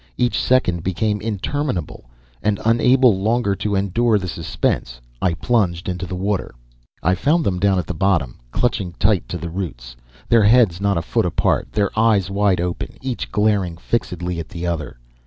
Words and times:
Each 0.17 0.41
second 0.41 0.81
became 0.83 1.21
interminable, 1.21 2.05
and, 2.41 2.59
unable 2.65 3.21
longer 3.21 3.53
to 3.57 3.75
endure 3.75 4.17
the 4.17 4.27
suspense, 4.27 4.99
I 5.21 5.35
plunged 5.35 5.87
into 5.87 6.07
the 6.07 6.15
water. 6.15 6.55
I 7.03 7.13
found 7.13 7.43
them 7.45 7.59
down 7.59 7.77
at 7.77 7.85
the 7.85 7.93
bottom, 7.93 8.39
clutching 8.49 8.93
tight 8.93 9.29
to 9.29 9.37
the 9.37 9.51
roots, 9.51 9.95
their 10.27 10.45
heads 10.45 10.81
not 10.81 10.97
a 10.97 11.03
foot 11.03 11.27
apart, 11.27 11.71
their 11.71 11.91
eyes 11.95 12.31
wide 12.31 12.59
open, 12.59 12.97
each 13.01 13.31
glaring 13.31 13.77
fixedly 13.77 14.39
at 14.39 14.49
the 14.49 14.65
other. 14.65 14.97